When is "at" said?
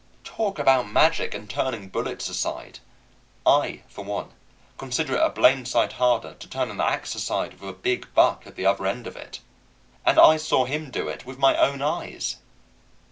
8.47-8.55